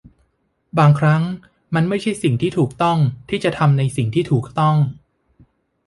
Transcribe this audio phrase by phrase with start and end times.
[0.77, 1.23] บางครั้ง
[1.75, 2.97] มันไม่ใช่สิ่งที่ถูกต้อง
[3.29, 4.75] ที่จะทำในสิ่งที่ถูกต้อง